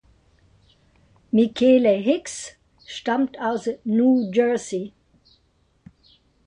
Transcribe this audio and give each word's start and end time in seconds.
Michele 1.31 1.89
Hicks 2.01 2.57
stammt 2.87 3.37
aus 3.39 3.69
New 3.85 4.31
Jersey. 4.33 4.93